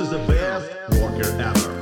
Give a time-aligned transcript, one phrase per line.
[0.00, 1.74] Is the best worker ever.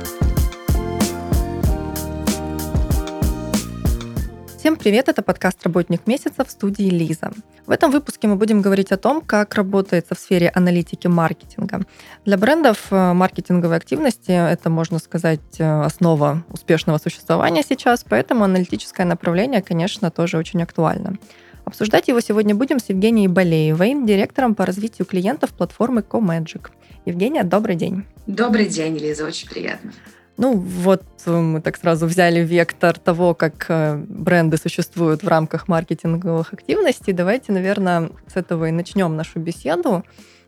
[4.57, 7.31] Всем привет, это подкаст «Работник месяца» в студии Лиза.
[7.65, 11.85] В этом выпуске мы будем говорить о том, как работается в сфере аналитики маркетинга.
[12.25, 19.05] Для брендов э, маркетинговой активности это, можно сказать, э, основа успешного существования сейчас, поэтому аналитическое
[19.05, 21.17] направление, конечно, тоже очень актуально.
[21.63, 26.71] Обсуждать его сегодня будем с Евгенией Болеевой, директором по развитию клиентов платформы CoMagic.
[27.05, 28.05] Евгения, добрый день.
[28.27, 29.91] Добрый день, Лиза, очень приятно.
[30.37, 35.67] Ну, вот э, мы так сразу взяли вектор того, как э, бренды существуют в рамках
[35.67, 37.11] маркетинговых активностей.
[37.11, 40.05] Давайте, наверное, с этого и начнем нашу беседу.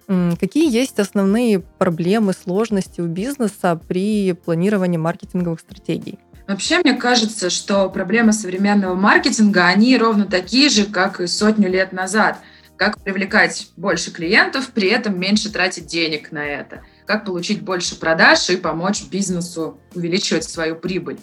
[0.08, 6.20] Какие есть основные проблемы, сложности у бизнеса при планировании маркетинговых стратегий?
[6.48, 11.94] Вообще, мне кажется, что проблемы современного маркетинга, они ровно такие же, как и сотню лет
[11.94, 12.40] назад.
[12.81, 16.81] Как привлекать больше клиентов, при этом меньше тратить денег на это–
[17.12, 21.20] как получить больше продаж и помочь бизнесу увеличивать свою прибыль.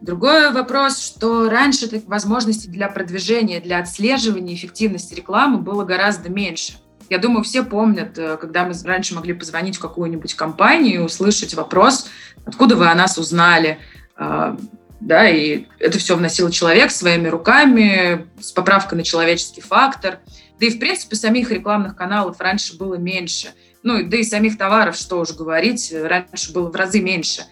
[0.00, 6.78] Другой вопрос, что раньше возможностей для продвижения, для отслеживания эффективности рекламы было гораздо меньше.
[7.10, 11.52] Я думаю, все помнят, э, когда мы раньше могли позвонить в какую-нибудь компанию и услышать
[11.52, 12.08] вопрос,
[12.46, 13.78] откуда вы о нас узнали,
[14.16, 14.56] а,
[15.00, 20.20] да, и это все вносил человек своими руками, с поправкой на человеческий фактор.
[20.58, 23.48] Да и, в принципе, самих рекламных каналов раньше было меньше–
[23.86, 27.44] ну, да и самих товаров, что уж говорить, раньше было в разы меньше.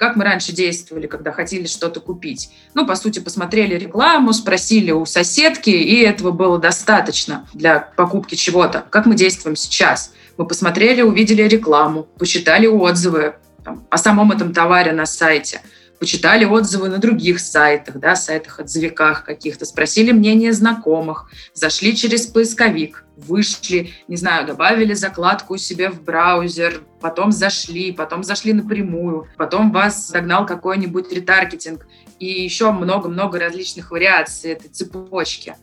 [0.00, 2.50] Как мы раньше действовали, когда хотели что-то купить?
[2.74, 8.84] Ну, по сути, посмотрели рекламу, спросили у соседки, и этого было достаточно для покупки чего-то.
[8.90, 10.12] Как мы действуем сейчас?
[10.36, 15.60] Мы посмотрели, увидели рекламу, почитали отзывы там, о самом этом товаре на сайте–
[15.98, 23.90] почитали отзывы на других сайтах, да, сайтах-отзывиках каких-то, спросили мнение знакомых, зашли через поисковик, вышли,
[24.08, 30.46] не знаю, добавили закладку себе в браузер, потом зашли, потом зашли напрямую, потом вас загнал
[30.46, 31.86] какой-нибудь ретаргетинг
[32.18, 35.54] и еще много-много различных вариаций этой цепочки.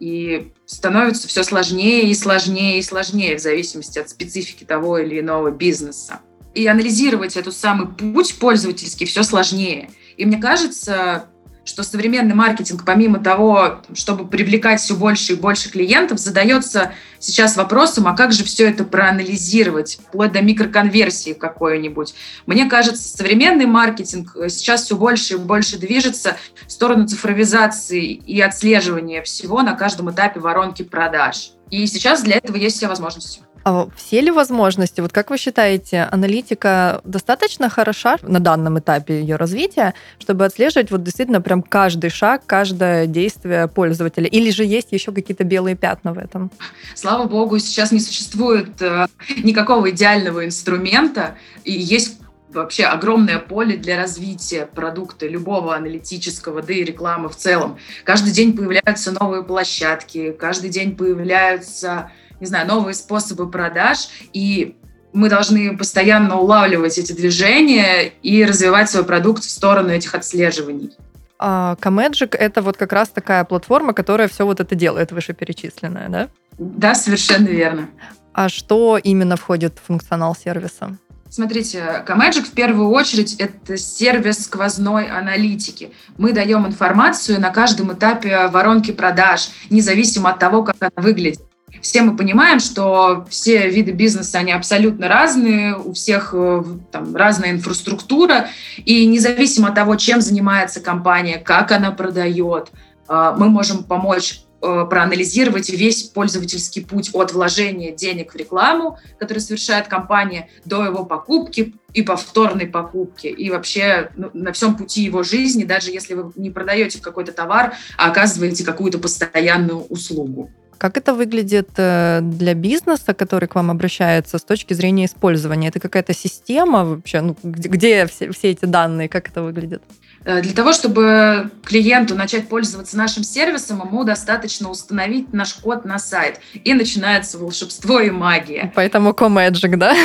[0.00, 5.50] И становится все сложнее и сложнее и сложнее в зависимости от специфики того или иного
[5.50, 6.20] бизнеса
[6.54, 9.90] и анализировать этот самый путь пользовательский все сложнее.
[10.16, 11.28] И мне кажется,
[11.68, 18.08] что современный маркетинг, помимо того, чтобы привлекать все больше и больше клиентов, задается сейчас вопросом,
[18.08, 22.14] а как же все это проанализировать, вплоть до микроконверсии какой-нибудь.
[22.46, 29.22] Мне кажется, современный маркетинг сейчас все больше и больше движется в сторону цифровизации и отслеживания
[29.22, 31.52] всего на каждом этапе воронки продаж.
[31.70, 33.40] И сейчас для этого есть все возможности.
[33.64, 39.36] А все ли возможности, вот как вы считаете, аналитика достаточно хороша на данном этапе ее
[39.36, 44.26] развития, чтобы отслеживать вот действительно прям каждый шаг, каждое действие пользователя?
[44.26, 46.50] Или же есть еще какие-то белые пятна в этом?
[46.94, 49.06] Слава богу, сейчас не существует э,
[49.42, 52.18] никакого идеального инструмента, и есть
[52.52, 57.78] вообще огромное поле для развития продукта, любого аналитического, да и рекламы в целом.
[58.04, 62.10] Каждый день появляются новые площадки, каждый день появляются
[62.40, 64.76] не знаю, новые способы продаж, и
[65.12, 70.92] мы должны постоянно улавливать эти движения и развивать свой продукт в сторону этих отслеживаний.
[71.38, 76.28] А Comagic— это вот как раз такая платформа, которая все вот это делает, вышеперечисленное, да?
[76.58, 77.88] Да, совершенно верно.
[78.32, 80.98] А что именно входит в функционал сервиса?
[81.30, 85.92] Смотрите, Comagic в первую очередь это сервис сквозной аналитики.
[86.16, 91.40] Мы даем информацию на каждом этапе воронки продаж, независимо от того, как она выглядит.
[91.82, 97.52] Все мы понимаем, что все виды бизнеса, они абсолютно разные, у всех э, там, разная
[97.52, 102.70] инфраструктура, и независимо от того, чем занимается компания, как она продает,
[103.08, 109.86] э, мы можем помочь проанализировать весь пользовательский путь от вложения денег в рекламу, который совершает
[109.88, 115.64] компания, до его покупки и повторной покупки, и вообще ну, на всем пути его жизни,
[115.64, 120.50] даже если вы не продаете какой-то товар, а оказываете какую-то постоянную услугу.
[120.78, 125.68] Как это выглядит э, для бизнеса, который к вам обращается с точки зрения использования?
[125.68, 127.20] Это какая-то система вообще?
[127.20, 129.08] Ну, где, где все, все эти данные?
[129.08, 129.82] Как это выглядит?
[130.28, 135.98] Э, для того, чтобы клиенту начать пользоваться нашим сервисом, ему достаточно установить наш код на
[135.98, 136.40] сайт.
[136.64, 138.70] И начинается волшебство и магия.
[138.76, 139.96] Поэтому CoMagic, да?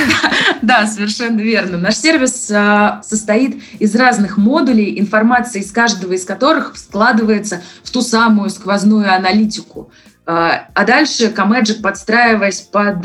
[0.62, 1.78] Да, совершенно верно.
[1.78, 8.02] Наш сервис э, состоит из разных модулей, информация из каждого из которых складывается в ту
[8.02, 9.92] самую сквозную аналитику–
[10.26, 13.02] а, а дальше Comagic, подстраиваясь под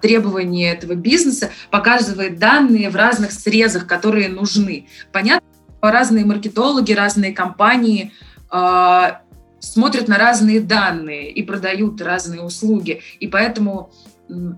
[0.00, 4.86] требования этого бизнеса, показывает данные в разных срезах, которые нужны.
[5.10, 5.48] Понятно,
[5.90, 8.12] разные маркетологи, разные компании
[8.50, 9.22] а,
[9.60, 13.00] смотрят на разные данные и продают разные услуги.
[13.20, 13.90] И поэтому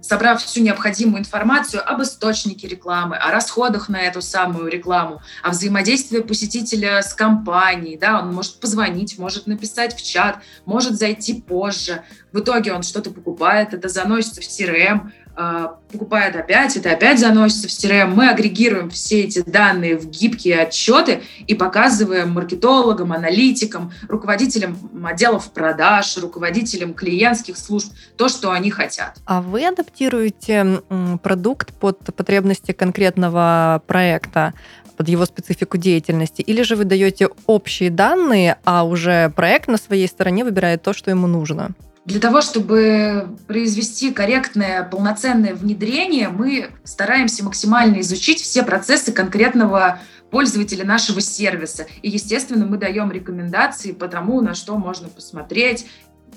[0.02, 6.20] собрав всю необходимую информацию об источнике рекламы, о расходах на эту самую рекламу, о взаимодействии
[6.20, 12.02] посетителя с компанией, да, он может позвонить, может написать в чат, может зайти позже.
[12.32, 17.70] В итоге он что-то покупает, это заносится в CRM, покупает опять, это опять заносится в
[17.70, 18.06] CRM.
[18.06, 26.16] Мы агрегируем все эти данные в гибкие отчеты и показываем маркетологам, аналитикам, руководителям отделов продаж,
[26.18, 29.18] руководителям клиентских служб то, что они хотят.
[29.26, 30.82] А вы адаптируете
[31.22, 34.54] продукт под потребности конкретного проекта?
[34.96, 40.08] под его специфику деятельности, или же вы даете общие данные, а уже проект на своей
[40.08, 41.72] стороне выбирает то, что ему нужно?
[42.06, 49.98] Для того, чтобы произвести корректное, полноценное внедрение, мы стараемся максимально изучить все процессы конкретного
[50.30, 51.88] пользователя нашего сервиса.
[52.02, 55.86] И, естественно, мы даем рекомендации по тому, на что можно посмотреть.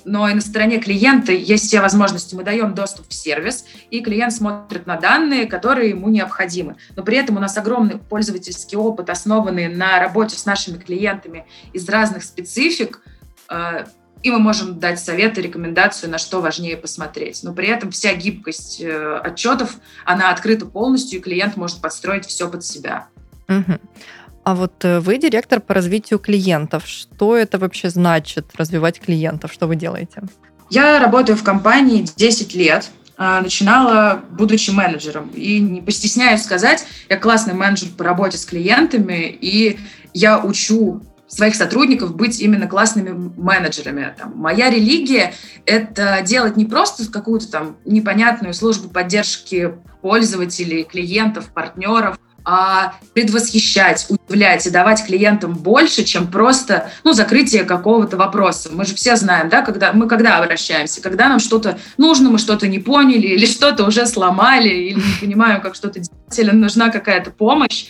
[0.05, 2.33] Но и на стороне клиента есть все возможности.
[2.33, 6.77] Мы даем доступ в сервис, и клиент смотрит на данные, которые ему необходимы.
[6.95, 11.87] Но при этом у нас огромный пользовательский опыт, основанный на работе с нашими клиентами из
[11.87, 13.01] разных специфик,
[13.49, 13.85] э,
[14.21, 17.41] и мы можем дать советы, рекомендацию, на что важнее посмотреть.
[17.43, 22.49] Но при этом вся гибкость э, отчетов, она открыта полностью, и клиент может подстроить все
[22.49, 23.07] под себя.
[23.47, 23.79] Угу.
[24.43, 26.87] А вот э, вы директор по развитию клиентов.
[26.87, 29.53] Что это вообще значит, развивать клиентов?
[29.53, 30.23] Что вы делаете?
[30.69, 32.89] Я работаю в компании 10 лет.
[33.21, 35.29] А, начинала, будучи менеджером.
[35.35, 39.77] И не постесняюсь сказать, я классный менеджер по работе с клиентами, и
[40.13, 44.13] я учу своих сотрудников быть именно классными менеджерами.
[44.17, 45.33] Там, моя религия—
[45.65, 54.65] это делать не просто какую-то там непонятную службу поддержки пользователей, клиентов, партнеров, а предвосхищать, удивлять
[54.65, 58.69] и давать клиентам больше, чем просто ну, закрытие какого-то вопроса.
[58.71, 62.67] Мы же все знаем, да, когда мы когда обращаемся, когда нам что-то нужно, мы что-то
[62.67, 67.29] не поняли, или что-то уже сломали, или не понимаем, как что-то делать, или нужна какая-то
[67.29, 67.85] помощь.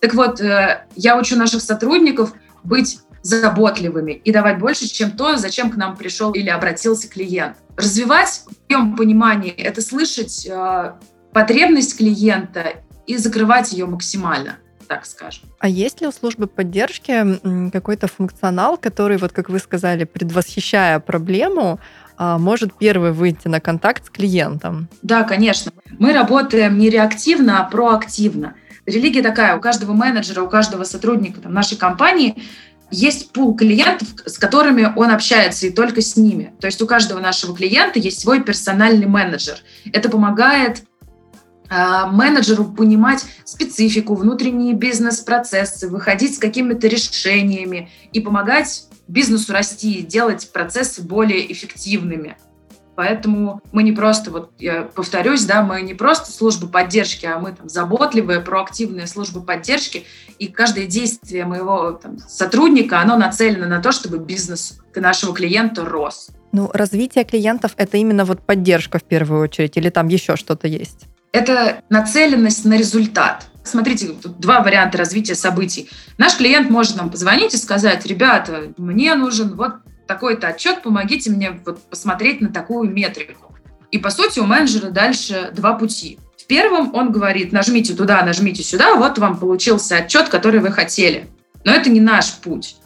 [0.00, 2.32] Так вот, э, я учу наших сотрудников–
[2.66, 7.56] быть заботливыми и давать больше, чем то, зачем к нам пришел или обратился клиент.
[7.76, 10.92] Развивать в моем понимании— это слышать э,
[11.32, 12.74] потребность клиента
[13.06, 15.48] и закрывать ее максимально так скажем.
[15.58, 17.40] А есть ли у службы поддержки
[17.70, 21.80] какой-то функционал, который, вот как вы сказали, предвосхищая проблему,
[22.16, 24.88] а, может первый выйти на контакт с клиентом?
[25.02, 25.72] Да, конечно.
[25.98, 28.54] Мы работаем не реактивно, а проактивно
[28.86, 32.42] религия такая, у каждого менеджера, у каждого сотрудника там, нашей компании
[32.90, 36.54] есть пул клиентов, с которыми он общается, и только с ними.
[36.60, 39.58] То есть у каждого нашего клиента есть свой персональный менеджер.
[39.92, 40.82] Это помогает
[41.68, 50.50] э, менеджеру понимать специфику, внутренние бизнес-процессы, выходить с какими-то решениями и помогать бизнесу расти, делать
[50.52, 52.36] процессы более эффективными.
[52.96, 57.52] Поэтому мы не просто, вот я повторюсь, да, мы не просто служба поддержки, а мы
[57.52, 60.04] там заботливая, проактивная служба поддержки,
[60.38, 66.30] и каждое действие моего там, сотрудника, оно нацелено на то, чтобы бизнес нашего клиента рос.
[66.52, 71.04] Ну, развитие клиентов— это именно вот поддержка в первую очередь, или там еще что-то есть?
[71.32, 73.48] Это нацеленность на результат.
[73.62, 75.90] Смотрите, тут два варианта развития событий.
[76.16, 79.74] Наш клиент может нам позвонить и сказать, ребята, мне нужен вот
[80.06, 83.54] такой-то отчет, помогите мне вот посмотреть на такую метрику.
[83.90, 86.18] И, по сути, у менеджера дальше два пути.
[86.36, 91.28] В первом он говорит, нажмите туда, нажмите сюда, вот вам получился отчет, который вы хотели.
[91.64, 92.76] Но это не наш путь.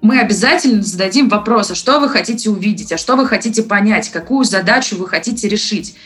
[0.00, 4.44] Мы обязательно зададим вопрос, а что вы хотите увидеть, а что вы хотите понять, какую
[4.44, 5.96] задачу вы хотите решить.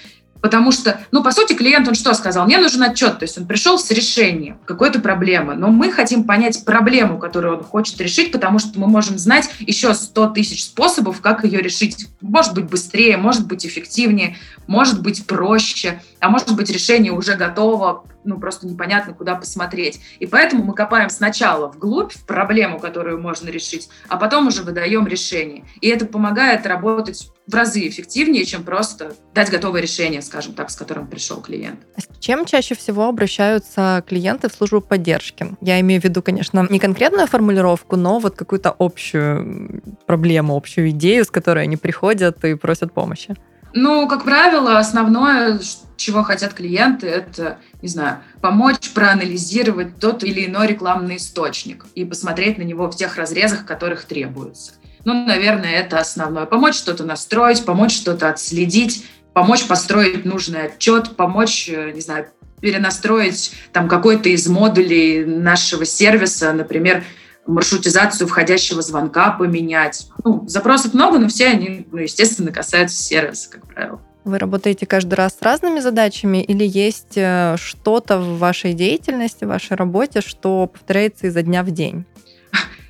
[0.41, 2.47] Потому что, ну, по сути, клиент, он что сказал?
[2.47, 3.19] Мне нужен отчет.
[3.19, 5.55] То есть он пришел с решением какой-то проблемы.
[5.55, 9.95] Но мы хотим понять проблему, которую он хочет решить, потому что мы можем знать еще
[9.95, 12.09] 100 тысяч способов, как ее решить.
[12.21, 18.05] Может быть быстрее, может быть эффективнее, может быть проще, а может быть решение уже готово,
[18.25, 20.01] ну, просто непонятно, куда посмотреть.
[20.19, 25.07] И поэтому мы копаем сначала вглубь, в проблему, которую можно решить, а потом уже выдаем
[25.07, 25.65] решение.
[25.81, 30.77] И это помогает работать в разы эффективнее, чем просто дать готовое решение, скажем так, с
[30.77, 31.79] которым пришел клиент.
[31.97, 35.57] А с чем чаще всего обращаются клиенты в службу поддержки?
[35.61, 41.25] Я имею в виду, конечно, не конкретную формулировку, но вот какую-то общую проблему, общую идею,
[41.25, 43.37] с которой они приходят и просят помощи.
[43.79, 45.61] Ну, как правило, основное,
[45.99, 52.57] чего хотят клиенты, это, не знаю, помочь проанализировать тот или иной рекламный источник и посмотреть
[52.57, 54.73] на него в тех разрезах, которых требуется.
[55.05, 56.47] Ну, наверное, это основное.
[56.47, 59.05] Помочь что-то настроить, помочь что-то отследить,
[59.35, 62.29] помочь построить нужный отчет, помочь, э, не знаю,
[62.63, 67.05] перенастроить там какой-то из модулей нашего сервиса, например,
[67.47, 70.09] маршрутизацию входящего звонка поменять.
[70.25, 74.01] Ну, запросов много, но все они, ну, естественно, касаются сервиса, как правило.
[74.25, 79.49] Вы работаете каждый раз с разными задачами или есть э, что-то в вашей деятельности, в
[79.49, 82.05] вашей работе, что повторяется изо дня в день?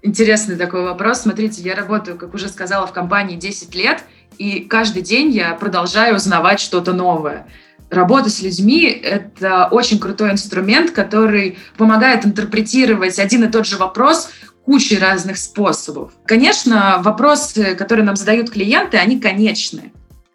[0.02, 1.20] Интересный такой вопрос.
[1.20, 4.02] Смотрите, я работаю, как уже сказала, в компании 10 лет,
[4.38, 7.46] и каждый день я продолжаю узнавать что-то новое.
[7.90, 14.30] Работа с людьми— это очень крутой инструмент, который помогает интерпретировать один и тот же вопрос
[14.64, 16.12] кучей разных способов.
[16.24, 19.92] Конечно, вопросы, которые нам задают клиенты, они конечны.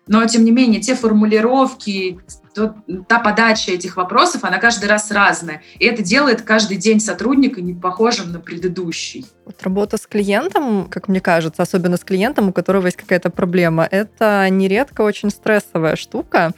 [0.08, 2.20] Но, тем не менее, те формулировки,
[2.54, 2.76] то,
[3.08, 5.62] та подача этих вопросов, она каждый раз разная.
[5.80, 9.26] И это делает каждый день сотрудника не похожим на предыдущий.
[9.46, 13.88] Вот работа с клиентом, как мне кажется, особенно с клиентом, у которого есть какая-то проблема,
[13.90, 16.54] это нередко очень стрессовая штука.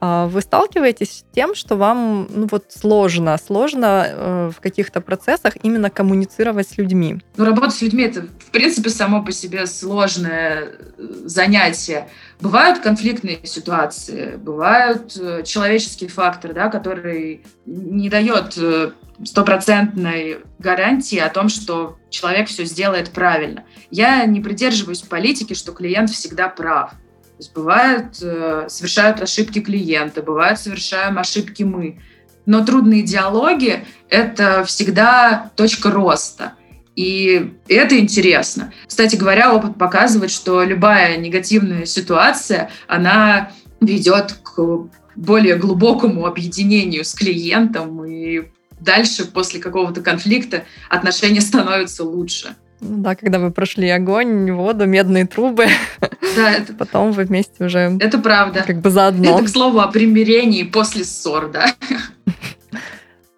[0.00, 5.54] А вы сталкиваетесь с тем, что вам ну, вот сложно, сложно э, в каких-то процессах
[5.62, 7.20] именно коммуницировать с людьми?
[7.36, 12.08] Ну, работа с людьми— это, в принципе, само по себе сложное э, занятие.
[12.40, 18.92] Бывают конфликтные ситуации, бывают э, человеческий фактор, да, который не дает э,
[19.24, 23.64] стопроцентной гарантии о том, что человек все сделает правильно.
[23.90, 26.90] Я не придерживаюсь политики, что клиент всегда прав.
[26.90, 32.00] То есть бывает, э, совершают ошибки клиенты, бывают, совершаем ошибки мы.
[32.46, 36.52] Но трудные диалоги— это всегда точка роста.
[36.94, 38.72] И это интересно.
[38.86, 43.50] Кстати говоря, опыт показывает, что любая негативная ситуация, она
[43.80, 48.44] ведет к более глубокому объединению с клиентом, и
[48.80, 52.54] дальше, после какого-то конфликта, отношения становятся лучше.
[52.80, 55.66] Ну да, когда вы прошли огонь, воду, медные трубы.
[56.36, 56.74] Да, это...
[56.78, 57.96] Потом вы вместе уже...
[58.00, 58.64] Это правда.
[58.66, 59.36] Как бы заодно.
[59.36, 61.74] Это, к слову, о примирении после ссор, да.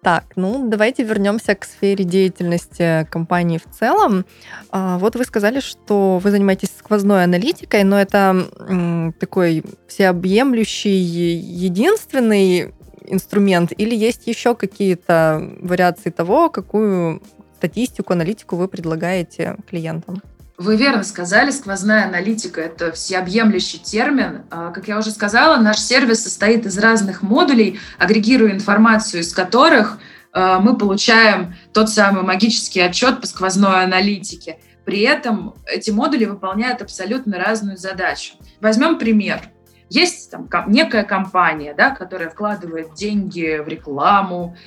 [0.01, 4.25] Так, ну давайте вернемся к сфере деятельности компании в целом.
[4.71, 12.73] А, вот вы сказали, что вы занимаетесь сквозной аналитикой, но это такой всеобъемлющий, единственный
[13.05, 17.21] инструмент, или есть еще какие-то вариации того, какую
[17.57, 20.21] статистику, аналитику вы предлагаете клиентам?
[20.59, 24.43] Вы верно сказали, сквозная аналитика– это всеобъемлющий термин.
[24.51, 29.99] А, как я уже сказала, наш сервис состоит из разных модулей, агрегируя информацию, из которых
[30.33, 34.59] а, мы получаем тот самый магический отчет по сквозной аналитике.
[34.83, 38.33] При этом эти модули выполняют абсолютно разную задачу.
[38.59, 39.39] Возьмем пример.
[39.89, 44.57] Есть там некая компания, да, которая вкладывает деньги в рекламу,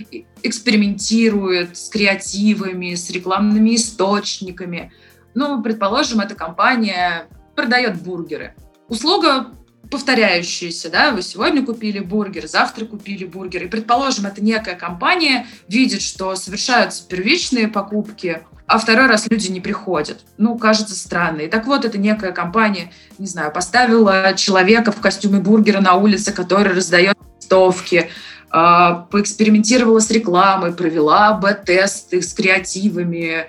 [0.42, 4.90] экспериментирует с креативами, с рекламными источниками–
[5.34, 8.54] ну, предположим, эта компания продает бургеры.
[8.88, 9.52] Услуга
[9.90, 16.00] повторяющаяся, да, вы сегодня купили бургер, завтра купили бургер, и, предположим, это некая компания видит,
[16.00, 20.20] что совершаются первичные покупки, а второй раз люди не приходят.
[20.38, 21.42] Ну, кажется странно.
[21.42, 26.32] И так вот, это некая компания, не знаю, поставила человека в костюме бургера на улице,
[26.32, 28.10] который раздает листовки,
[28.50, 33.46] а, поэкспериментировала с рекламой, провела б-тесты с креативами,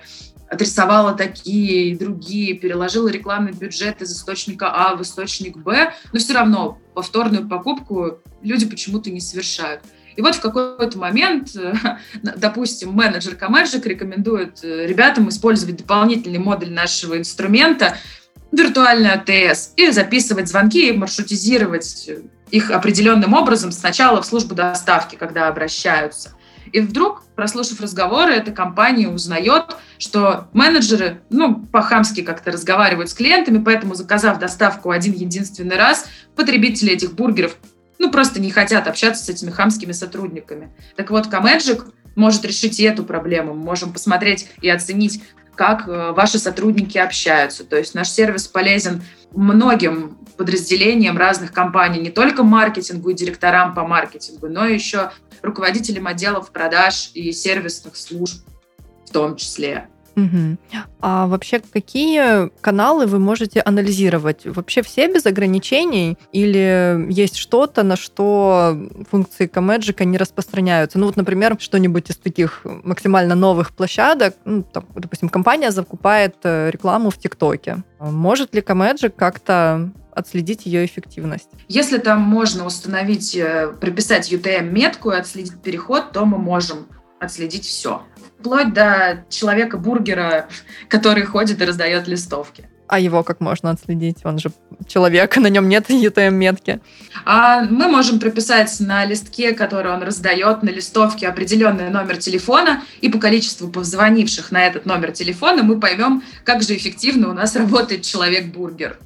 [0.54, 6.34] отрисовала такие и другие, переложила рекламный бюджет из источника А в источник Б, но все
[6.34, 9.82] равно повторную покупку люди почему-то не совершают.
[10.16, 11.50] И вот в какой-то момент,
[12.22, 17.96] допустим, менеджер Комеджик рекомендует э, ребятам использовать дополнительный модуль нашего инструмента,
[18.52, 22.08] виртуальный АТС, и записывать звонки и маршрутизировать
[22.52, 26.32] их определенным образом сначала в службу доставки, когда обращаются–
[26.74, 33.62] и вдруг, прослушав разговоры, эта компания узнает, что менеджеры, ну, по-хамски как-то разговаривают с клиентами,
[33.62, 37.56] поэтому, заказав доставку один единственный раз, потребители этих бургеров,
[38.00, 40.74] ну, просто не хотят общаться с этими хамскими сотрудниками.
[40.96, 43.54] Так вот, Камеджик может решить и эту проблему.
[43.54, 45.22] Мы можем посмотреть и оценить,
[45.54, 47.62] как э, ваши сотрудники общаются.
[47.62, 53.86] То есть наш сервис полезен многим подразделениям разных компаний, не только маркетингу и директорам по
[53.86, 55.12] маркетингу, но еще
[55.44, 58.44] руководителям отделов продаж и сервисных служб
[59.06, 59.88] в том числе.
[60.16, 60.58] Угу.
[61.00, 64.42] А вообще какие каналы вы можете анализировать?
[64.44, 66.16] Вообще все без ограничений?
[66.32, 68.78] Или есть что-то, на что
[69.10, 70.98] функции Comagic не распространяются?
[70.98, 76.70] Ну вот, например, что-нибудь из таких максимально новых площадок, ну, там, допустим, компания закупает э,
[76.70, 77.82] рекламу в ТикТоке.
[77.98, 81.48] Может ли Comagic как-то отследить ее эффективность.
[81.68, 86.86] Если там можно установить, э, прописать UTM-метку и отследить переход, то мы можем
[87.20, 88.02] отследить все.
[88.38, 90.48] Вплоть до человека-бургера,
[90.88, 92.68] который ходит и раздает листовки.
[92.86, 94.18] А его как можно отследить?
[94.24, 94.50] Он же
[94.86, 96.80] человек, на нем нет UTM-метки.
[97.24, 103.08] А мы можем прописать на листке, который он раздает, на листовке определенный номер телефона, и
[103.08, 108.02] по количеству позвонивших на этот номер телефона мы поймем, как же эффективно у нас работает
[108.02, 108.98] человек-бургер.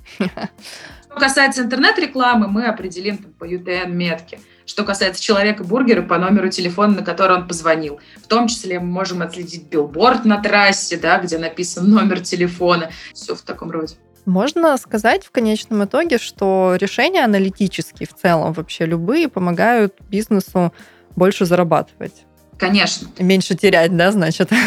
[1.18, 4.40] Касается интернет-рекламы, мы определим там, по UTM-метке.
[4.66, 8.00] Что касается человека-бургера, по номеру телефона, на который он позвонил.
[8.22, 12.90] В том числе мы можем отследить билборд на трассе, да, где написан номер телефона.
[13.14, 13.96] Все в таком роде.
[14.26, 20.74] Можно сказать в конечном итоге, что решения аналитические в целом вообще любые помогают бизнесу
[21.16, 22.26] больше зарабатывать.
[22.58, 23.08] Конечно.
[23.18, 24.50] Меньше терять, да, значит?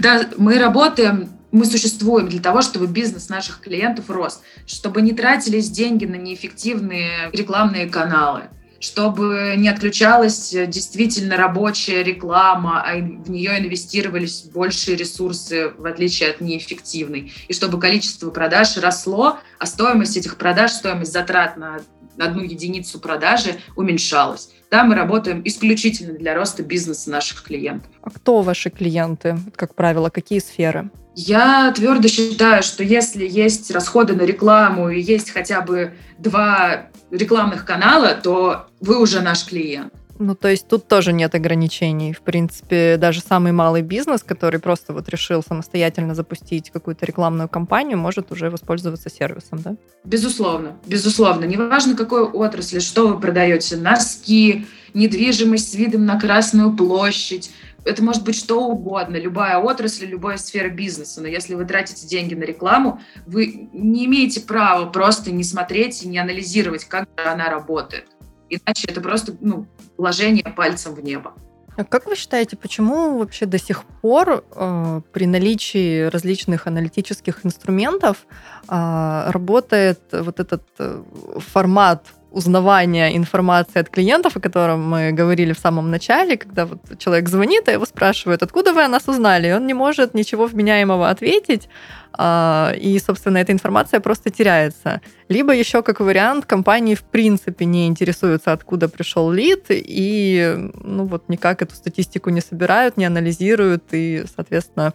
[0.00, 5.70] Да, мы работаем мы существуем для того, чтобы бизнес наших клиентов рос, чтобы не тратились
[5.70, 8.48] деньги на неэффективные рекламные каналы,
[8.80, 16.40] чтобы не отключалась действительно рабочая реклама, а в нее инвестировались большие ресурсы, в отличие от
[16.40, 21.78] неэффективной, и чтобы количество продаж росло, а стоимость этих продаж, стоимость затрат на
[22.18, 24.50] одну единицу продажи уменьшалась.
[24.70, 27.90] Да, мы работаем исключительно для роста бизнеса наших клиентов.
[28.02, 30.90] А кто ваши клиенты, как правило, какие сферы?
[31.14, 37.64] Я твердо считаю, что если есть расходы на рекламу и есть хотя бы два рекламных
[37.64, 39.92] канала, то вы уже наш клиент.
[40.18, 42.12] Ну, то есть тут тоже нет ограничений.
[42.12, 47.98] В принципе, даже самый малый бизнес, который просто вот решил самостоятельно запустить какую-то рекламную кампанию,
[47.98, 49.76] может уже воспользоваться сервисом, да?
[50.04, 51.44] Безусловно, безусловно.
[51.44, 57.50] Неважно, какой отрасли, что вы продаете, носки, недвижимость с видом на Красную площадь,
[57.84, 61.20] это может быть что угодно, любая отрасль, любая сфера бизнеса.
[61.20, 66.08] Но если вы тратите деньги на рекламу, вы не имеете права просто не смотреть и
[66.08, 68.06] не анализировать, как она работает.
[68.48, 71.34] Иначе это просто ну, вложение пальцем в небо.
[71.76, 78.26] А как вы считаете, почему вообще до сих пор э, при наличии различных аналитических инструментов
[78.68, 81.02] э, работает вот этот э,
[81.38, 87.28] формат узнавания информации от клиентов, о котором мы говорили в самом начале, когда вот человек
[87.28, 91.08] звонит, а его спрашивают, откуда вы о нас узнали, и он не может ничего вменяемого
[91.08, 91.68] ответить,
[92.16, 95.00] а, и, собственно, эта информация просто теряется.
[95.28, 101.28] Либо еще как вариант, компании в принципе не интересуются, откуда пришел лид, и ну вот
[101.28, 104.92] никак эту статистику не собирают, не анализируют, и, соответственно,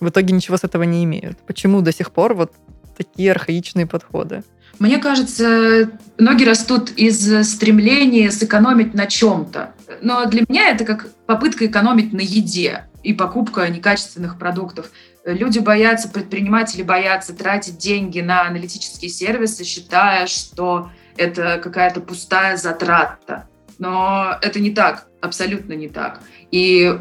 [0.00, 1.38] в итоге ничего с этого не имеют.
[1.46, 2.52] Почему до сих пор вот
[2.96, 4.42] такие архаичные подходы?
[4.78, 9.74] Мне кажется, ноги растут из стремления сэкономить на чем-то.
[10.02, 14.90] Но для меня это как попытка экономить на еде и покупка некачественных продуктов.
[15.24, 23.48] Люди боятся, предприниматели боятся тратить деньги на аналитические сервисы, считая, что это какая-то пустая затрата.
[23.78, 26.20] Но это не так, абсолютно не так.
[26.50, 26.98] И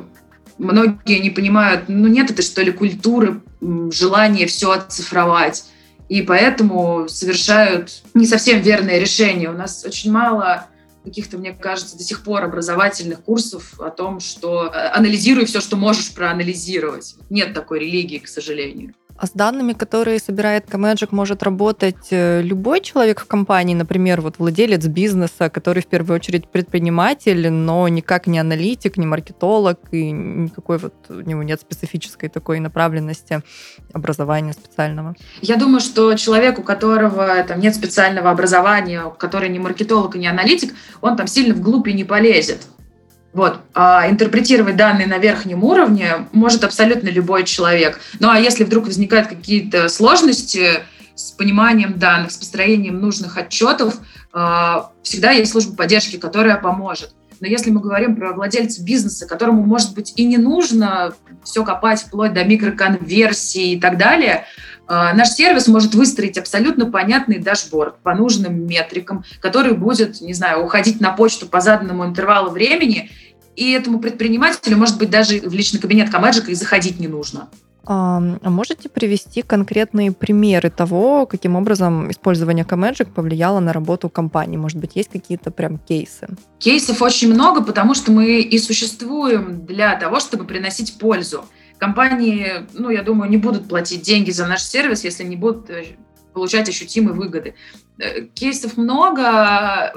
[0.57, 3.41] многие не понимают, ну нет это что ли культуры,
[3.91, 5.65] желания все оцифровать
[6.09, 9.49] и поэтому совершают не совсем верные решения.
[9.49, 10.67] У нас очень мало
[11.03, 15.75] каких-то, мне кажется, до сих пор образовательных курсов о том, что э, анализируй все, что
[15.77, 17.15] можешь проанализировать.
[17.29, 18.93] Нет такой религии, к сожалению.
[19.17, 24.39] А с данными, которые собирает Comagic, может работать э, любой человек в компании, например, вот
[24.39, 30.79] владелец бизнеса, который в первую очередь предприниматель, но никак не аналитик, не маркетолог, и никакой
[30.79, 33.41] вот у него нет специфической такой направленности
[33.93, 35.15] образования специального.
[35.41, 40.27] Я думаю, что человек, у которого там нет специального образования, который не маркетолог и не
[40.27, 42.67] аналитик, он там сильно вглубь и не полезет.
[43.35, 43.59] Вот.
[43.73, 47.99] А интерпретировать данные на верхнем уровне может абсолютно любой человек.
[48.21, 50.79] Ну а если вдруг возникают какие-то сложности
[51.15, 53.95] с пониманием данных, с построением нужных отчетов,
[54.31, 57.13] а, всегда есть служба поддержки, которая поможет.
[57.41, 62.03] Но если мы говорим про владельца бизнеса, которому, может быть, и не нужно все копать
[62.03, 64.45] вплоть до микроконверсии и так далее,
[64.87, 70.63] а, наш сервис может выстроить абсолютно понятный дашборд по нужным метрикам, который будет, не знаю,
[70.63, 73.09] уходить на почту по заданному интервалу времени
[73.55, 77.49] и этому предпринимателю, может быть, даже в личный кабинет CoMagic а и заходить не нужно.
[77.87, 84.57] А можете привести конкретные примеры того, каким образом использование Comagic повлияло на работу компании?
[84.57, 86.27] Может быть, есть какие-то прям кейсы?
[86.57, 91.45] Кейсов очень много, потому что мы и существуем для того, чтобы приносить пользу.
[91.77, 95.85] Компании, ну, я думаю, не будут платить деньги за наш сервис, если не будут э,
[96.33, 97.53] получать ощутимые выгоды.
[97.99, 99.93] Э, кейсов много,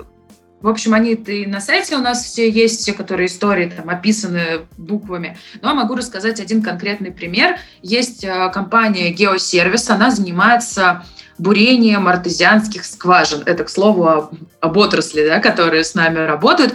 [0.60, 4.66] в общем, они и на сайте у нас все есть, все, которые истории там описаны
[4.76, 5.38] буквами.
[5.62, 7.58] Но могу рассказать один конкретный пример.
[7.82, 11.04] Есть э, компания Geoservice, она занимается
[11.38, 13.42] бурением артезианских скважин.
[13.46, 16.74] Это, к слову, об отрасли, да, которые с нами работают.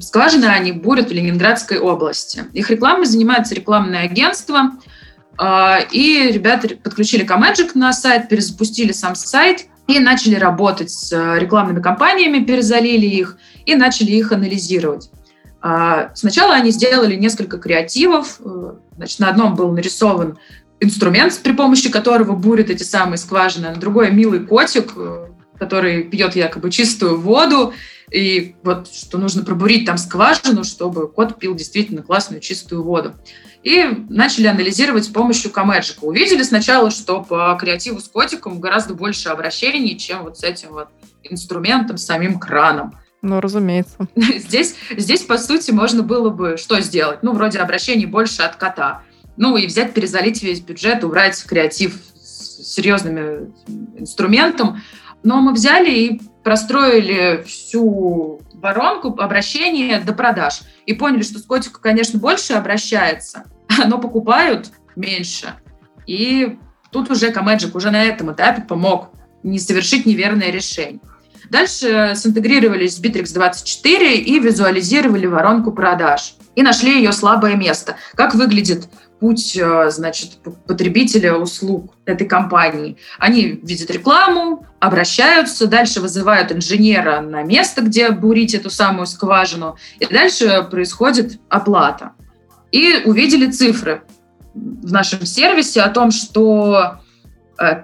[0.00, 2.44] Скважины они бурят в Ленинградской области.
[2.54, 4.72] Их рекламой занимается рекламное агентство.
[5.36, 11.38] А, и ребята подключили Comagic на сайт, перезапустили сам сайт, и начали работать с э,
[11.38, 15.10] рекламными кампаниями, перезалили их и начали их анализировать.
[15.62, 18.40] А, сначала они сделали несколько креативов.
[18.44, 20.38] Э, значит, на одном был нарисован
[20.80, 25.26] инструмент, при помощи которого бурят эти самые скважины, на другой милый котик, э,
[25.58, 27.74] который пьет якобы чистую воду,
[28.10, 33.14] и вот что нужно пробурить там скважину, чтобы кот пил действительно классную чистую воду.
[33.62, 36.04] И начали анализировать с помощью Камеджика.
[36.04, 40.88] Увидели сначала, что по креативу с котиком гораздо больше обращений, чем вот с этим вот
[41.22, 42.98] инструментом, самим краном.
[43.22, 43.96] Ну, разумеется.
[44.16, 47.22] Здесь, здесь, по сути, можно было бы что сделать?
[47.22, 49.02] Ну, вроде обращений больше от кота.
[49.36, 53.52] Ну, и взять, перезалить весь бюджет, убрать креатив с серьезным
[53.98, 54.80] инструментом.
[55.22, 61.80] Но мы взяли и простроили всю воронку обращения до продаж и поняли, что с котиком,
[61.82, 63.44] конечно, больше обращается,
[63.86, 65.54] но покупают меньше.
[66.06, 66.58] И
[66.90, 69.10] тут уже Камеджик уже на этом этапе помог
[69.42, 71.00] не совершить неверное решение.
[71.48, 76.34] Дальше синтегрировались с Bittrex24 и визуализировали воронку продаж.
[76.54, 77.96] И нашли ее слабое место.
[78.14, 78.88] Как выглядит
[79.20, 82.96] путь, э, значит, потребителя услуг этой компании.
[83.18, 90.06] Они видят рекламу, обращаются, дальше вызывают инженера на место, где бурить эту самую скважину, и
[90.06, 92.12] дальше происходит оплата.
[92.72, 94.02] И увидели цифры
[94.54, 96.99] в нашем сервисе о том, что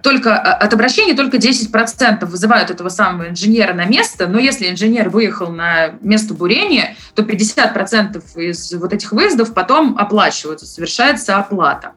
[0.02, 5.10] только э, от обращения только 10% вызывают этого самого инженера на место, но если инженер
[5.10, 11.92] выехал на место бурения, то 50% из вот этих выездов потом оплачиваются, совершается оплата.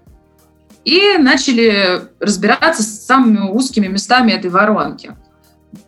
[0.83, 5.15] И начали разбираться с самыми узкими местами этой воронки.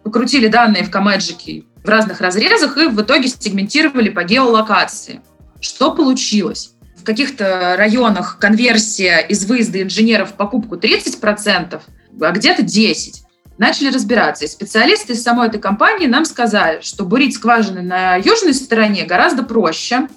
[0.04, 5.22] Покрутили данные в Камеджике в разных разрезах и в итоге сегментировали по геолокации.
[5.60, 6.74] Что получилось?
[7.02, 11.82] В каких-то районах конверсия из выезда инженеров в покупку 30%,
[12.22, 13.16] а где-то 10%.
[13.58, 14.46] Начали разбираться.
[14.46, 19.44] И специалисты из самой этой компании нам сказали, что бурить скважины на южной стороне гораздо
[19.44, 20.08] проще,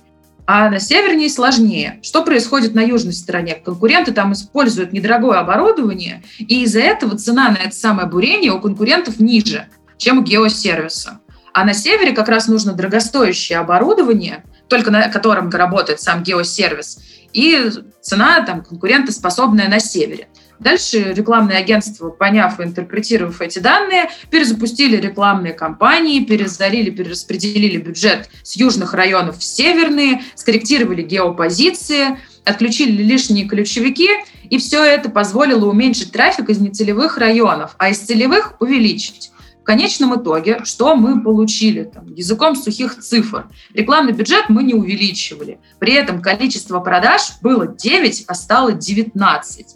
[0.47, 2.01] а на севернее сложнее.
[2.03, 3.55] Что происходит на южной стороне?
[3.55, 9.21] Конкуренты там используют недорогое оборудование, и из-за этого цена на это самое бурение у конкурентов
[9.21, 9.69] ниже,
[9.99, 11.21] чем у геосервиса.
[11.55, 16.99] А на севере как раз нужно дорогостоящее оборудование– только на котором работает сам геосервис,
[17.33, 20.29] и цена там конкурентоспособная на севере.
[20.61, 28.57] Дальше рекламные агентства, поняв и интерпретировав эти данные, перезапустили рекламные кампании, перезалили, перераспределили бюджет с
[28.57, 34.09] южных районов в северные, скорректировали геопозиции, отключили лишние ключевики,
[34.49, 39.33] и все это позволило уменьшить трафик из нецелевых районов, а из целевых увеличить.
[39.65, 43.47] В конечном итоге, что мы получили там, языком сухих цифр?
[43.73, 45.59] Рекламный бюджет мы не увеличивали.
[45.79, 49.67] При этом количество продаж было 9, а стало 19.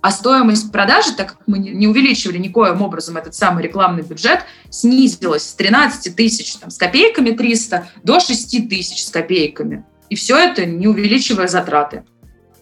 [0.00, 5.42] А стоимость продажи, так как мы не увеличивали никоим образом этот самый рекламный бюджет, снизилась
[5.42, 9.84] с 13 тысяч там, с копейками 300 до 6 тысяч с копейками.
[10.08, 12.04] И все это не увеличивая затраты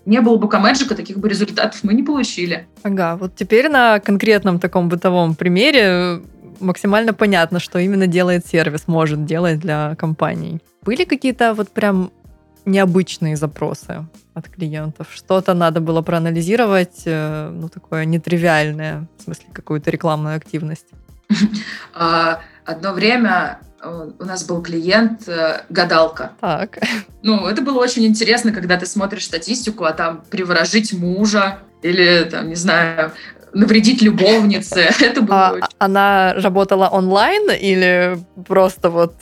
[0.06, 2.66] не было бы Камеджика, таких бы результатов мы не получили.
[2.82, 6.20] Ага, вот теперь на конкретном таком бытовом примере
[6.60, 10.60] максимально понятно, что именно делает сервис, может делать для компаний.
[10.82, 12.10] Были какие-то вот прям
[12.64, 15.08] необычные запросы от клиентов?
[15.12, 20.86] Что-то надо было проанализировать, э, ну, такое нетривиальное, в смысле, какую-то рекламную активность?
[21.94, 26.32] А, одно время э, у нас был клиент э, гадалка.
[26.40, 26.78] Так.
[27.22, 32.48] Ну, это было очень интересно, когда ты смотришь статистику, а там приворожить мужа или, там,
[32.48, 33.12] не знаю,
[33.52, 34.88] навредить любовнице.
[35.00, 35.66] Это было а, очень...
[35.78, 38.16] Она работала онлайн или
[38.46, 39.16] просто вот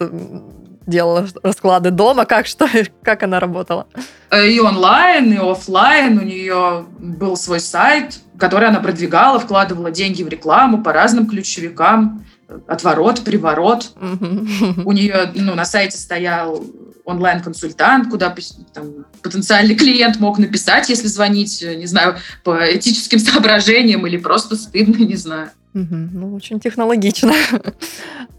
[0.88, 2.24] делала расклады дома?
[2.24, 2.68] Как, что,
[3.02, 3.86] как она работала?
[4.30, 6.18] Э, и онлайн, и офлайн.
[6.18, 12.24] У нее был свой сайт, который она продвигала, вкладывала деньги в рекламу по разным ключевикам.
[12.66, 13.92] Отворот, приворот.
[13.96, 16.64] У нее ну, на сайте стоял
[17.04, 18.34] онлайн-консультант, куда
[18.72, 25.04] там, потенциальный клиент мог написать, если звонить, не знаю, по этическим соображениям или просто стыдно,
[25.04, 25.50] не знаю.
[25.74, 27.32] Ну, очень технологично.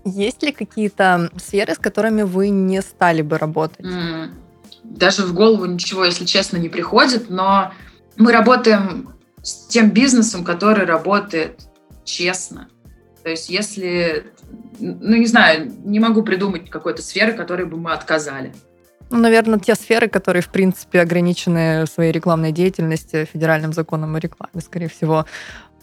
[0.06, 3.86] Есть ли какие-то сферы, с которыми вы не стали бы работать?
[4.84, 7.74] Даже в голову ничего, если честно, не приходит, но
[8.18, 11.62] мы работаем с тем бизнесом, который работает
[12.04, 12.68] честно.
[13.24, 14.26] То есть если
[14.80, 18.54] ну, не знаю, не могу придумать какой-то сферы, которой бы мы отказали.
[19.10, 24.62] Ну, наверное, те сферы, которые, в принципе, ограничены своей рекламной деятельностью федеральным законом о рекламе,
[24.64, 25.26] скорее всего.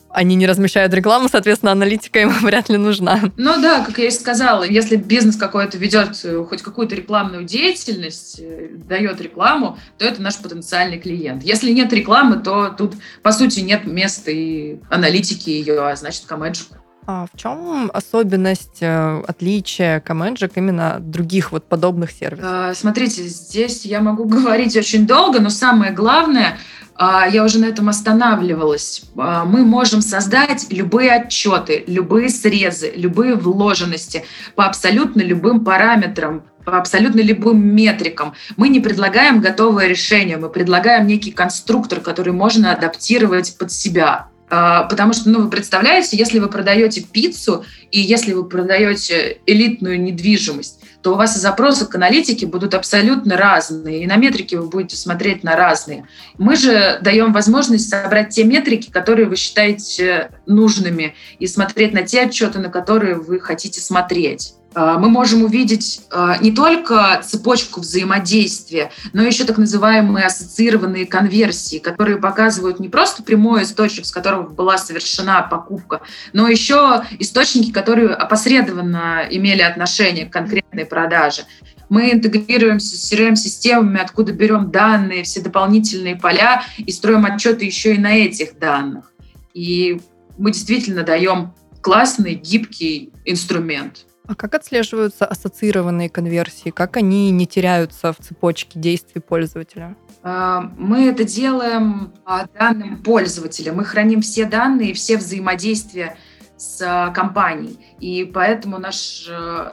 [0.08, 3.20] Они не размещают рекламу, соответственно, аналитика им вряд ли нужна.
[3.36, 8.38] Ну да, как я и сказала, если бизнес какой-то ведет э, хоть какую-то рекламную деятельность,
[8.40, 11.42] э, дает рекламу, то это наш потенциальный клиент.
[11.42, 16.76] Если нет рекламы, то тут, по сути, нет места и аналитики ее, а значит, комеджику.
[17.06, 22.44] А в чем особенность, э, отличие Comagic именно от других вот подобных сервисов?
[22.44, 26.58] А, смотрите, здесь я могу говорить очень долго, но самое главное,
[26.96, 29.04] а, я уже на этом останавливалась.
[29.16, 34.24] А, мы можем создать любые отчеты, любые срезы, любые вложенности
[34.56, 38.34] по абсолютно любым параметрам, по абсолютно любым метрикам.
[38.56, 44.28] Мы не предлагаем готовое решение, мы предлагаем некий конструктор, который можно адаптировать под себя.
[44.48, 50.00] А, потому что, ну, вы представляете, если вы продаете пиццу и если вы продаете элитную
[50.00, 54.96] недвижимость, то у вас запросы к аналитике будут абсолютно разные, и на метрики вы будете
[54.96, 56.06] смотреть на разные.
[56.38, 62.22] Мы же даем возможность собрать те метрики, которые вы считаете нужными, и смотреть на те
[62.22, 64.54] отчеты, на которые вы хотите смотреть.
[64.76, 71.78] А, мы можем увидеть а, не только цепочку взаимодействия, но еще так называемые ассоциированные конверсии,
[71.78, 76.02] которые показывают не просто прямой источник, с которого была совершена покупка,
[76.34, 81.44] но еще источники, которые опосредованно имели отношение к конкретной продаже.
[81.88, 87.98] Мы интегрируемся с CRM-системами, откуда берем данные, все дополнительные поля и строим отчеты еще и
[87.98, 89.10] на этих данных.
[89.54, 90.02] И
[90.36, 94.04] мы действительно даем классный, гибкий инструмент.
[94.26, 96.70] А как отслеживаются ассоциированные конверсии?
[96.70, 99.96] Как они не теряются в цепочке действий пользователя?
[100.22, 102.12] А, мы это делаем
[102.58, 103.72] данным пользователя.
[103.72, 106.16] Мы храним все данные, все взаимодействия
[106.56, 107.78] с а, компанией.
[108.00, 109.72] И поэтому наш, э,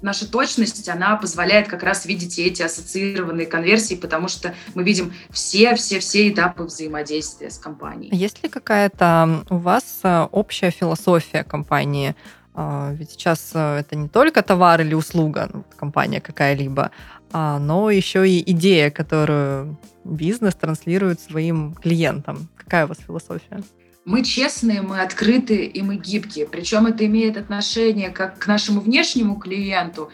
[0.00, 6.30] наша точность, она позволяет как раз видеть эти ассоциированные конверсии, потому что мы видим все-все-все
[6.30, 8.14] этапы взаимодействия с компанией.
[8.14, 10.00] Есть ли какая-то у вас
[10.30, 12.14] общая философия компании?
[12.60, 16.90] А, ведь сейчас э, это не только товар или услуга, ну, компания какая-либо,
[17.30, 22.48] а, но еще и идея, которую бизнес транслирует своим клиентам.
[22.56, 23.62] Какая у вас философия?
[24.04, 26.48] Мы честные, мы открытые и мы гибкие.
[26.48, 30.10] Причем это имеет отношение как к нашему внешнему клиенту,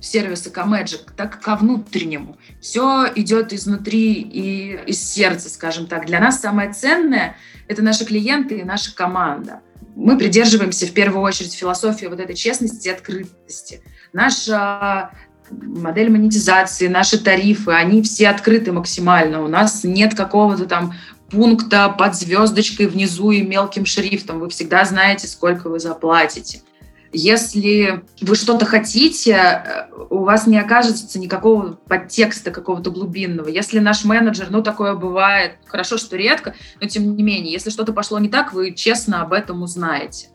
[0.00, 2.36] сервиса Comagic, так и ко внутреннему.
[2.60, 6.06] Все идет изнутри и из сердца, скажем так.
[6.06, 7.34] Для нас самое ценное—
[7.66, 9.62] это наши клиенты и наша команда
[9.98, 13.82] мы придерживаемся в первую очередь философии вот этой честности и открытости.
[14.12, 15.10] Наша
[15.50, 19.42] модель монетизации, наши тарифы, они все открыты максимально.
[19.42, 20.94] У нас нет какого-то там
[21.30, 24.38] пункта под звездочкой внизу и мелким шрифтом.
[24.38, 26.62] Вы всегда знаете, сколько вы заплатите.
[27.12, 33.48] Если вы что-то хотите, э, у вас не окажется никакого подтекста какого-то глубинного.
[33.48, 37.92] Если наш менеджер, ну такое бывает, хорошо, что редко, но тем не менее, если что-то
[37.92, 40.28] пошло не так, вы честно об этом узнаете.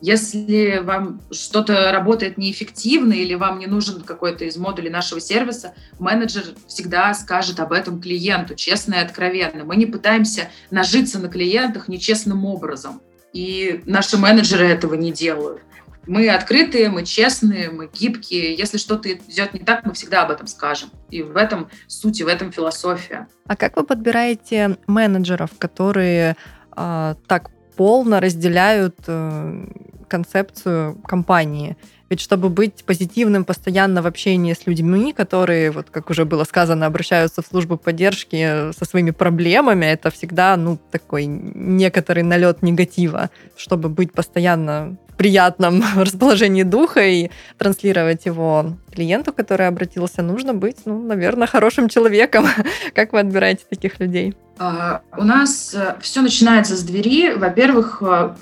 [0.00, 6.44] Если вам что-то работает неэффективно или вам не нужен какой-то из модулей нашего сервиса, менеджер
[6.68, 9.64] всегда скажет об этом клиенту, честно и откровенно.
[9.64, 13.02] Мы не пытаемся нажиться на клиентах нечестным образом.
[13.34, 15.60] И наши менеджеры этого не делают.
[16.06, 18.54] Мы открытые, мы честные, мы гибкие.
[18.54, 20.90] Если что-то идет не так, мы всегда об этом скажем.
[21.10, 23.28] И в этом суть, в этом философия.
[23.46, 26.36] А как вы подбираете менеджеров, которые
[26.76, 29.66] э, так полно разделяют э,
[30.08, 31.76] концепцию компании?
[32.10, 36.86] Ведь чтобы быть позитивным постоянно в общении с людьми, которые, вот как уже было сказано,
[36.86, 43.30] обращаются в службу поддержки со своими проблемами, это всегда, ну, такой некоторый налет негатива.
[43.56, 51.00] Чтобы быть постоянно приятном расположении духа и транслировать его клиенту, который обратился, нужно быть, ну,
[51.00, 52.46] наверное, хорошим человеком.
[52.94, 54.34] Как вы отбираете таких людей?
[54.58, 57.34] А, у нас э, все начинается с двери.
[57.34, 58.34] Во-первых, э,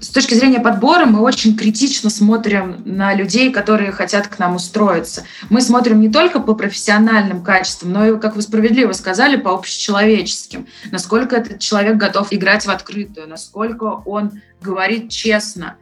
[0.00, 5.24] с точки зрения подбора мы очень критично смотрим на людей, которые хотят к нам устроиться.
[5.48, 10.66] Мы смотрим не только по профессиональным качествам, но и, как вы справедливо сказали, по общечеловеческим.
[10.90, 15.76] Насколько этот человек готов играть в открытую, насколько он говорит честно,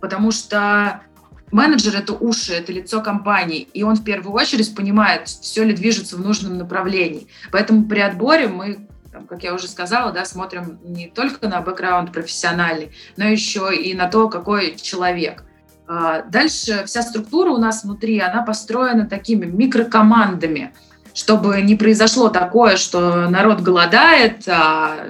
[0.00, 1.02] потому что
[1.50, 6.16] менеджер— это уши, это лицо компании, и он в первую очередь понимает, все ли движется
[6.16, 7.28] в нужном направлении.
[7.50, 8.86] Поэтому при отборе мы
[9.28, 14.08] как я уже сказала, да, смотрим не только на бэкграунд профессиональный, но еще и на
[14.08, 15.44] то, какой человек.
[15.92, 20.72] А, дальше вся структура у нас внутри, она построена такими микрокомандами,
[21.14, 25.08] чтобы не произошло такое, что народ голодает, а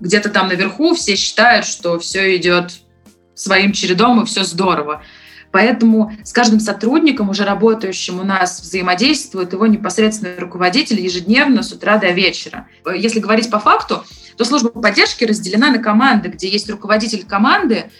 [0.00, 2.72] где-то там наверху все считают, что все идет
[3.34, 5.02] своим чередом и все здорово.
[5.50, 11.98] Поэтому с каждым сотрудником, уже работающим у нас, взаимодействует его непосредственный руководитель ежедневно с утра
[11.98, 12.68] до вечера.
[12.90, 14.02] Если говорить по факту,
[14.38, 17.90] то служба поддержки разделена на команды, где есть руководитель команды,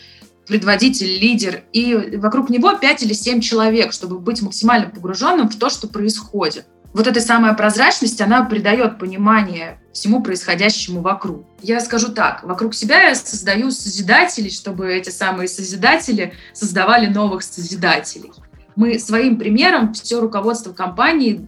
[0.46, 5.70] предводитель, лидер, и вокруг него 5 или 7 человек, чтобы быть максимально погруженным в то,
[5.70, 6.66] что происходит.
[6.92, 11.46] вот эта самая прозрачность, она придает понимание всему происходящему вокруг.
[11.62, 18.32] Я скажу так, вокруг себя я создаю созидателей, чтобы эти самые созидатели создавали новых созидателей.
[18.76, 21.46] Мы своим примером, все руководство компании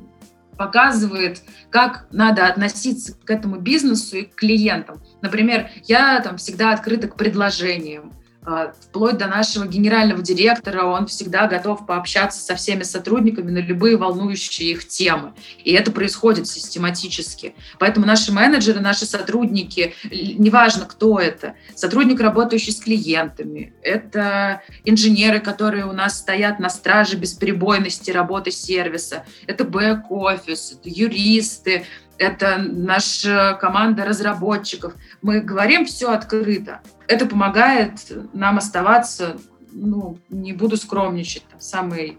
[0.57, 5.03] показывает, как надо относиться к этому бизнесу и к клиентам.
[5.21, 8.13] Например, я там всегда открыта к предложениям,
[8.81, 14.73] вплоть до нашего генерального директора, он всегда готов пообщаться со всеми сотрудниками на любые волнующие
[14.73, 15.33] их темы.
[15.65, 17.55] И это происходит систематически.
[17.79, 25.87] Поэтому наши менеджеры, наши сотрудники, неважно, кто это, сотрудник, работающий с клиентами, это инженеры, которые
[25.87, 31.85] у нас стоят на страже бесперебойности работы сервиса, это бэк-офис, это юристы,
[32.19, 34.95] это наша команда разработчиков.
[35.23, 36.81] Мы говорим все открыто.
[37.09, 37.93] Это помогает
[38.33, 39.37] нам оставаться,
[39.73, 42.19] ну, не буду скромничать, там, самой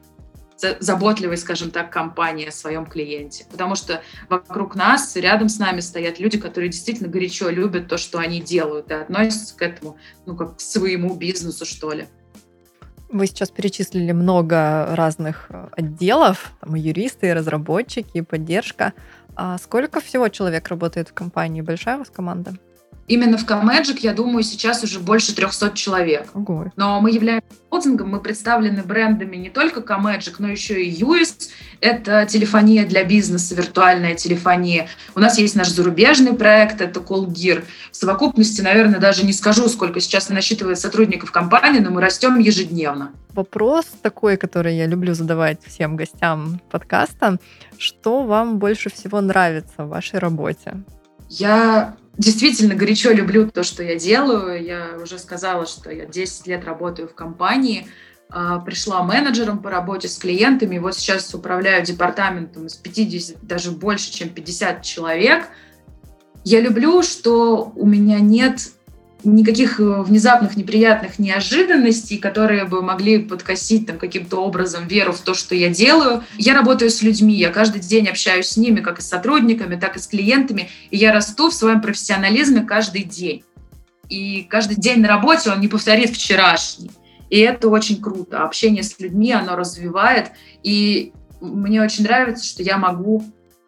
[0.79, 3.45] заботливой, скажем так, компании о своем клиенте.
[3.51, 8.19] Потому что вокруг нас, рядом с нами стоят люди, которые действительно горячо любят то, что
[8.19, 12.07] они делают, и относятся к этому, ну, как к своему бизнесу, что ли.
[13.09, 18.93] Вы сейчас перечислили много разных э, отделов, там и юристы, и разработчики, и поддержка.
[19.35, 21.61] А сколько всего человек работает в компании?
[21.61, 22.53] Большая у вас команда?
[23.07, 26.27] Именно в Comagic, я думаю, сейчас уже больше 300 человек.
[26.33, 26.71] Ого.
[26.75, 31.49] Но мы являемся холдингом, мы представлены брендами не только Comagic, но еще и UIS.
[31.81, 34.87] Это телефония для бизнеса, виртуальная телефония.
[35.13, 37.63] У нас есть наш зарубежный проект, это CallGear.
[37.91, 43.11] В совокупности, наверное, даже не скажу, сколько сейчас насчитывает сотрудников компании, но мы растем ежедневно.
[43.33, 47.37] Вопрос такой, который я люблю задавать всем гостям подкаста.
[47.77, 50.73] Что вам больше всего нравится в вашей работе?
[51.27, 54.63] Я действительно горячо люблю то, что я делаю.
[54.63, 57.87] Я уже сказала, что я 10 лет работаю в компании.
[58.29, 60.77] А, пришла менеджером по работе с клиентами.
[60.77, 65.47] Вот сейчас управляю департаментом из 50, даже больше, чем 50 человек.
[66.43, 68.71] Я люблю, что у меня нет
[69.25, 75.33] никаких э, внезапных неприятных неожиданностей, которые бы могли подкосить там каким-то образом веру в то,
[75.33, 76.23] что я делаю.
[76.37, 79.95] Я работаю с людьми, я каждый день общаюсь с ними, как и с сотрудниками, так
[79.95, 83.43] и с клиентами, и я расту в своем профессионализме каждый день.
[84.09, 86.91] И каждый день на работе он не повторит вчерашний.
[87.29, 88.43] И это очень круто.
[88.43, 90.31] Общение с людьми, оно развивает.
[90.63, 91.11] И
[91.41, 93.23] мне очень нравится, что я могу,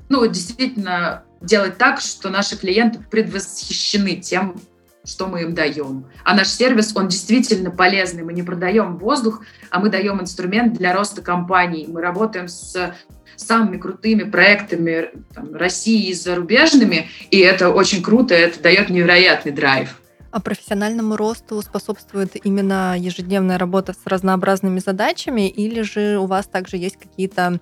[0.09, 4.59] ну, действительно делать так, что наши клиенты предвосхищены тем,
[5.07, 6.05] что мы им даем.
[6.23, 8.23] А наш сервис, он действительно полезный.
[8.23, 9.41] Мы не продаем воздух,
[9.71, 11.85] а мы даем инструмент для роста компаний.
[11.87, 12.93] Мы работаем с
[13.37, 20.01] самыми крутыми проектами там, России и зарубежными, и это очень круто, это дает невероятный драйв.
[20.31, 26.77] А профессиональному росту способствует именно ежедневная работа с разнообразными задачами, или же у вас также
[26.77, 27.59] есть какие-то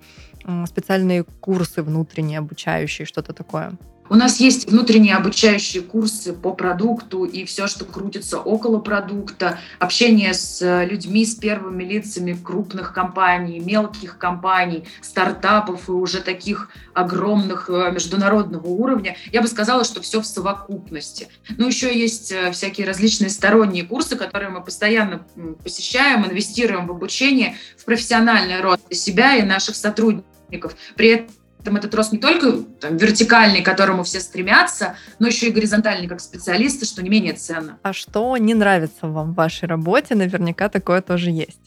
[0.66, 3.72] специальные курсы внутренние, обучающие, что-то такое?
[4.08, 10.32] У нас есть внутренние обучающие курсы по продукту и все, что крутится около продукта, общение
[10.32, 17.68] с э, людьми, с первыми лицами крупных компаний, мелких компаний, стартапов и уже таких огромных
[17.68, 19.16] э, международного уровня.
[19.32, 21.28] Я бы сказала, что все в совокупности.
[21.56, 25.26] Ну, еще есть э, всякие различные сторонние курсы, которые мы постоянно
[25.64, 30.76] посещаем, инвестируем в обучение, в профессиональный рост себя и наших сотрудников.
[30.94, 31.28] При этом
[31.66, 36.06] там этот рост не только там, вертикальный, к которому все стремятся, но еще и горизонтальный,
[36.06, 37.78] как специалисты, что не менее ценно.
[37.82, 40.14] А что не нравится вам в вашей работе?
[40.14, 41.58] Наверняка такое тоже есть.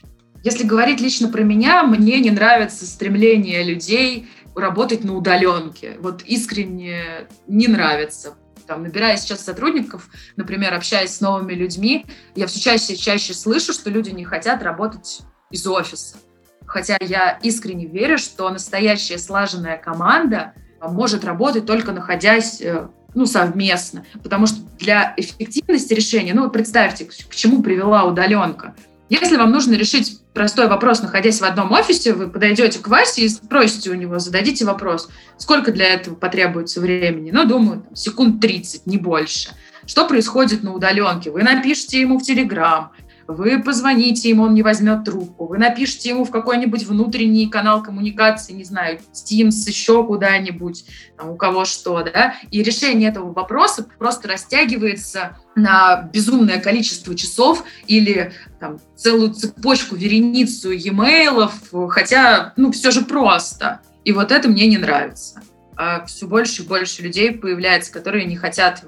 [0.45, 5.97] Если говорить лично про меня, мне не нравится стремление людей работать на удаленке.
[5.99, 8.35] Вот искренне не нравится.
[8.65, 10.07] Там, набирая сейчас сотрудников,
[10.37, 14.63] например, общаясь с новыми людьми, я все чаще и чаще слышу, что люди не хотят
[14.63, 15.19] работать
[15.51, 16.15] из офиса.
[16.69, 24.05] Хотя я искренне верю, что настоящая слаженная команда может работать только находясь э, ну, совместно.
[24.21, 28.75] Потому что для эффективности решения, ну, представьте, к чему привела удаленка.
[29.09, 33.29] Если вам нужно решить простой вопрос, находясь в одном офисе, вы подойдете к Васе и
[33.29, 37.31] спросите у него, зададите вопрос, сколько для этого потребуется времени.
[37.31, 39.49] Ну, думаю, там, секунд 30, не больше.
[39.87, 41.31] Что происходит на удаленке?
[41.31, 42.91] Вы напишите ему в Телеграм,
[43.29, 48.53] вы позвоните ему, он не возьмет трубку, вы напишите ему в какой-нибудь внутренний канал коммуникации,
[48.53, 50.85] не знаю, Teams, еще куда-нибудь,
[51.21, 58.33] у кого что, да, и решение этого вопроса просто растягивается на безумное количество часов или
[58.59, 61.51] там, целую цепочку, вереницу e-mail,
[61.89, 63.81] хотя, ну, все же просто.
[64.03, 65.41] И вот это мне не нравится.
[65.77, 68.83] А все больше и больше людей появляется, которые не хотят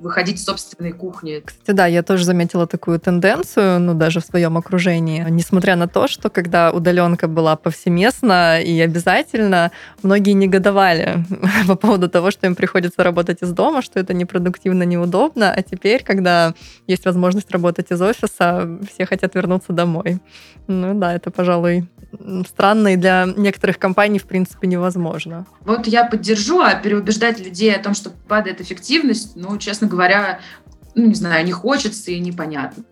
[0.00, 1.42] выходить с собственной кухни.
[1.44, 5.24] Кстати, да, я тоже заметила такую тенденцию, ну, даже в своем окружении.
[5.28, 9.70] Несмотря на то, что когда удаленка была повсеместно и обязательно,
[10.02, 11.24] многие негодовали
[11.66, 16.02] по поводу того, что им приходится работать из дома, что это непродуктивно, неудобно, а теперь,
[16.04, 16.54] когда
[16.86, 20.20] есть возможность работать из офиса, все хотят вернуться домой.
[20.66, 21.88] Ну да, это, пожалуй,
[22.46, 25.46] странно и для некоторых компаний, в принципе, невозможно.
[25.64, 30.40] Вот я поддержу, а переубеждать людей о том, что падает эффективность, ну, честно говоря,
[30.94, 32.84] ну, не знаю, не хочется и непонятно.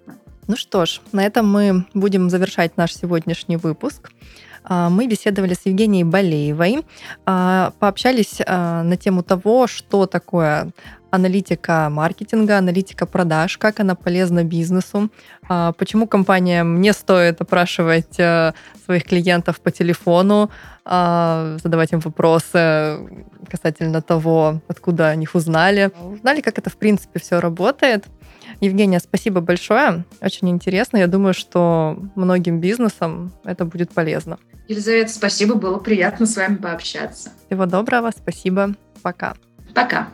[0.47, 4.11] Ну что ж, на этом мы будем завершать наш сегодняшний выпуск.
[4.65, 6.85] А, мы беседовали с Евгенией Болеевой,
[7.27, 10.73] а, пообщались а, на тему того, что такое
[11.11, 15.11] аналитика маркетинга, аналитика продаж, как она полезна бизнесу,
[15.47, 18.15] почему компаниям не стоит опрашивать
[18.85, 20.51] своих клиентов по телефону,
[20.85, 22.99] задавать им вопросы
[23.49, 25.93] касательно того, откуда о них узнали.
[26.03, 28.07] Узнали, как это в принципе все работает.
[28.61, 30.05] Евгения, спасибо большое.
[30.21, 30.99] Очень интересно.
[30.99, 34.39] Я думаю, что многим бизнесам это будет полезно.
[34.69, 35.55] Елизавета, спасибо.
[35.55, 37.31] Было приятно с вами пообщаться.
[37.47, 38.11] Всего доброго.
[38.17, 38.75] Спасибо.
[39.03, 39.35] Пока.
[39.75, 40.09] Пока.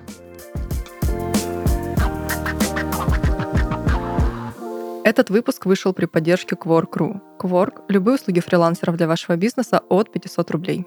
[5.02, 7.20] Этот выпуск вышел при поддержке Quark.ru.
[7.38, 10.86] Quark– любые услуги фрилансеров для вашего бизнеса от 500 рублей.